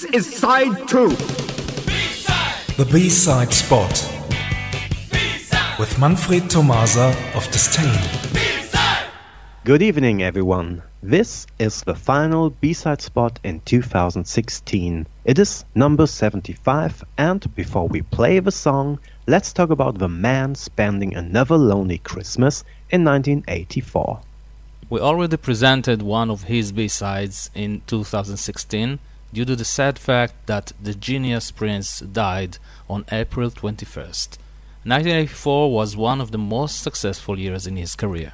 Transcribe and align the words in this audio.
This 0.00 0.14
is 0.14 0.34
side 0.34 0.88
two. 0.88 1.10
The 2.78 2.88
B-side 2.90 3.52
spot 3.52 3.90
with 5.78 5.98
Manfred 5.98 6.48
Tomasa 6.48 7.14
of 7.34 7.44
Disdain. 7.50 8.00
Good 9.64 9.82
evening, 9.82 10.22
everyone. 10.22 10.82
This 11.02 11.46
is 11.58 11.82
the 11.82 11.94
final 11.94 12.48
B-side 12.48 13.02
spot 13.02 13.40
in 13.44 13.60
2016. 13.66 15.06
It 15.26 15.38
is 15.38 15.66
number 15.74 16.06
75, 16.06 17.04
and 17.18 17.54
before 17.54 17.86
we 17.86 18.00
play 18.00 18.40
the 18.40 18.52
song, 18.52 19.00
let's 19.26 19.52
talk 19.52 19.68
about 19.68 19.98
the 19.98 20.08
man 20.08 20.54
spending 20.54 21.14
another 21.14 21.58
lonely 21.58 21.98
Christmas 21.98 22.64
in 22.88 23.04
1984. 23.04 24.22
We 24.88 24.98
already 24.98 25.36
presented 25.36 26.00
one 26.00 26.30
of 26.30 26.44
his 26.44 26.72
B-sides 26.72 27.50
in 27.54 27.82
2016 27.86 28.98
due 29.32 29.44
to 29.44 29.54
the 29.54 29.64
sad 29.64 29.98
fact 29.98 30.34
that 30.46 30.72
the 30.82 30.94
genius 30.94 31.50
prince 31.50 32.00
died 32.00 32.58
on 32.88 33.04
April 33.12 33.50
21st. 33.50 34.38
1984 34.82 35.72
was 35.72 35.96
one 35.96 36.20
of 36.20 36.30
the 36.30 36.38
most 36.38 36.82
successful 36.82 37.38
years 37.38 37.66
in 37.66 37.76
his 37.76 37.94
career. 37.94 38.32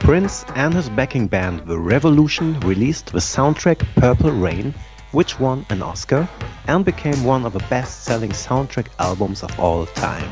Prince 0.00 0.44
and 0.54 0.72
his 0.72 0.88
backing 0.88 1.28
band 1.28 1.60
The 1.66 1.78
Revolution 1.78 2.58
released 2.60 3.12
the 3.12 3.18
soundtrack 3.18 3.86
Purple 3.94 4.30
Rain, 4.30 4.72
which 5.12 5.38
won 5.38 5.66
an 5.68 5.82
Oscar 5.82 6.26
and 6.68 6.84
became 6.84 7.24
one 7.24 7.44
of 7.44 7.52
the 7.52 7.64
best 7.70 8.04
selling 8.04 8.30
soundtrack 8.30 8.88
albums 8.98 9.42
of 9.42 9.58
all 9.58 9.86
time. 9.86 10.30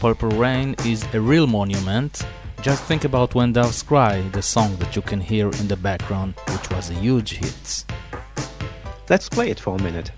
Purple 0.00 0.30
Rain 0.30 0.74
is 0.86 1.04
a 1.14 1.20
real 1.20 1.46
monument. 1.46 2.26
Just 2.62 2.82
think 2.84 3.04
about 3.04 3.34
When 3.34 3.52
Doves 3.52 3.82
Cry, 3.82 4.22
the 4.32 4.42
song 4.42 4.76
that 4.76 4.96
you 4.96 5.02
can 5.02 5.20
hear 5.20 5.50
in 5.60 5.68
the 5.68 5.76
background, 5.76 6.34
which 6.48 6.70
was 6.70 6.90
a 6.90 6.94
huge 6.94 7.36
hit. 7.36 7.84
Let's 9.08 9.28
play 9.28 9.50
it 9.50 9.60
for 9.60 9.76
a 9.76 9.82
minute. 9.82 10.10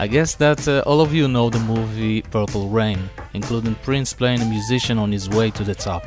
I 0.00 0.06
guess 0.06 0.36
that 0.36 0.68
uh, 0.68 0.84
all 0.86 1.00
of 1.00 1.12
you 1.12 1.26
know 1.26 1.50
the 1.50 1.58
movie 1.58 2.22
Purple 2.22 2.68
Rain, 2.68 3.10
including 3.34 3.74
Prince 3.82 4.12
playing 4.12 4.40
a 4.40 4.44
musician 4.44 4.96
on 4.96 5.10
his 5.10 5.28
way 5.28 5.50
to 5.50 5.64
the 5.64 5.74
top. 5.74 6.04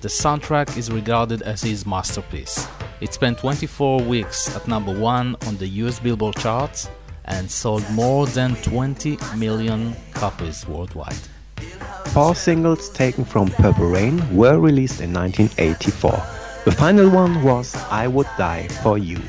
The 0.00 0.08
soundtrack 0.08 0.78
is 0.78 0.90
regarded 0.90 1.42
as 1.42 1.60
his 1.60 1.84
masterpiece. 1.84 2.66
It 3.02 3.12
spent 3.12 3.36
24 3.36 4.00
weeks 4.00 4.56
at 4.56 4.66
number 4.66 4.98
1 4.98 5.36
on 5.46 5.56
the 5.58 5.66
US 5.84 6.00
Billboard 6.00 6.36
charts 6.36 6.88
and 7.26 7.50
sold 7.50 7.84
more 7.90 8.26
than 8.28 8.56
20 8.62 9.18
million 9.36 9.94
copies 10.14 10.66
worldwide. 10.66 11.20
Four 12.14 12.34
singles 12.34 12.88
taken 12.88 13.26
from 13.26 13.48
Purple 13.48 13.90
Rain 13.90 14.22
were 14.34 14.58
released 14.58 15.02
in 15.02 15.12
1984. 15.12 16.12
The 16.64 16.72
final 16.72 17.10
one 17.10 17.42
was 17.42 17.74
I 17.90 18.06
Would 18.06 18.28
Die 18.38 18.68
for 18.82 18.96
You. 18.96 19.20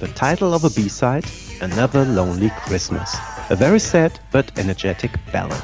The 0.00 0.08
title 0.08 0.52
of 0.52 0.64
a 0.64 0.70
B-side, 0.70 1.26
Another 1.60 2.04
Lonely 2.04 2.50
Christmas. 2.66 3.16
A 3.50 3.56
very 3.56 3.80
sad 3.80 4.18
but 4.30 4.50
energetic 4.58 5.10
ballad. 5.32 5.62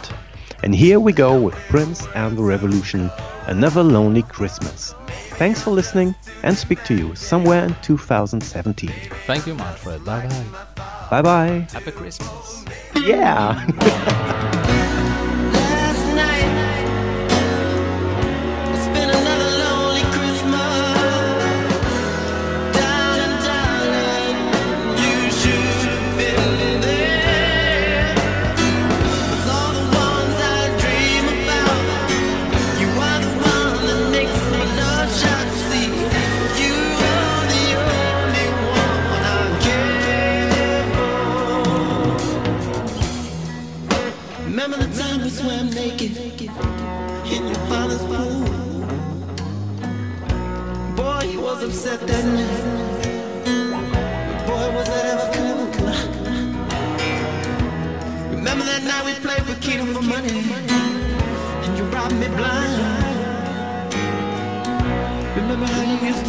And 0.63 0.75
here 0.75 0.99
we 0.99 1.13
go 1.13 1.41
with 1.41 1.55
Prince 1.69 2.07
and 2.15 2.37
the 2.37 2.43
Revolution, 2.43 3.11
Another 3.47 3.83
Lonely 3.83 4.23
Christmas. 4.23 4.95
Thanks 5.39 5.63
for 5.63 5.71
listening 5.71 6.15
and 6.43 6.59
speak 6.59 6.83
to 6.85 6.95
you 6.95 7.15
somewhere 7.15 7.65
in 7.65 7.77
2017. 7.83 8.91
Thank 9.27 9.47
you, 9.47 9.55
Manfred. 9.55 10.05
Bye 10.05 10.27
bye. 10.27 10.67
Bye 11.11 11.23
bye. 11.23 11.69
Happy 11.73 11.93
Christmas. 11.93 12.65
Yeah. 12.97 14.65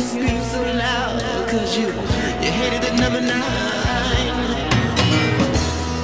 scream 0.10 0.42
so 0.44 0.62
loud 0.64 1.22
cause 1.50 1.78
you, 1.78 1.88
you 2.44 2.52
hated 2.62 2.82
the 2.82 2.94
number 3.00 3.22
nine? 3.22 4.30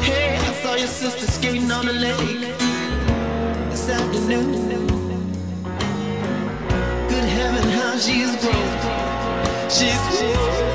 Hey, 0.04 0.38
I 0.38 0.54
saw 0.62 0.76
your 0.76 0.88
sister 0.88 1.26
skating 1.26 1.72
on 1.72 1.88
the 1.88 1.94
lake 1.94 2.56
this 3.72 3.90
afternoon. 3.90 4.52
Good 7.10 7.28
heaven, 7.38 7.68
how 7.80 7.98
she's 7.98 8.34
grown. 8.42 9.70
She's 9.70 10.75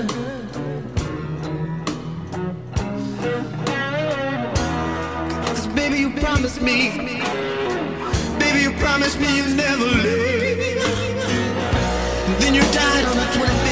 you 6.01 6.09
promised 6.09 6.61
me. 6.63 6.89
Baby, 8.39 8.59
you 8.63 8.71
promised 8.79 9.19
me 9.19 9.37
you'd 9.37 9.55
never 9.55 9.85
leave. 9.85 10.57
Then 12.39 12.55
you 12.55 12.63
died 12.73 13.05
on 13.05 13.17
the 13.17 13.27
25th 13.37 13.70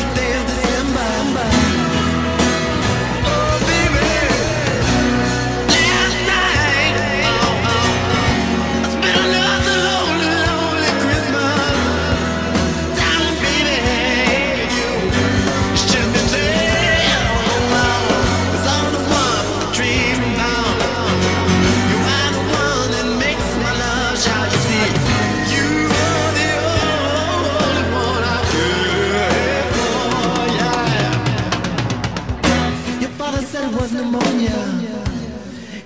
said 33.52 33.74
it 33.74 33.82
was 33.82 33.92
pneumonia. 33.92 34.60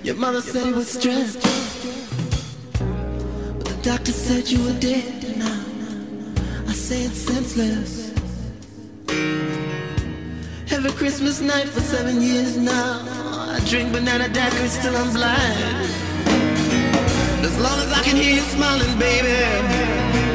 Your 0.02 0.16
mother 0.16 0.42
said 0.42 0.66
it 0.66 0.74
was 0.74 0.90
stress. 0.90 1.34
But 3.58 3.64
the 3.64 3.78
doctor 3.82 4.12
said 4.12 4.50
you 4.50 4.62
were 4.64 4.78
dead 4.78 5.38
now. 5.38 5.64
I 6.68 6.74
say 6.74 7.04
it's 7.04 7.22
senseless. 7.32 8.12
Every 10.76 10.92
Christmas 10.92 11.40
night 11.40 11.66
for 11.68 11.80
seven 11.80 12.20
years 12.20 12.58
now. 12.58 13.00
I 13.56 13.60
drink 13.70 13.92
banana 13.92 14.28
daiquiris 14.28 14.82
till 14.82 14.94
I'm 14.94 15.10
blind. 15.14 15.88
As 17.48 17.56
long 17.64 17.78
as 17.84 17.90
I 17.98 18.02
can 18.02 18.16
hear 18.16 18.34
you 18.34 18.46
smiling, 18.56 18.98
baby. 18.98 20.33